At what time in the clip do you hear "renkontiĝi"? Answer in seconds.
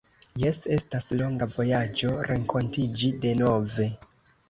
2.33-3.15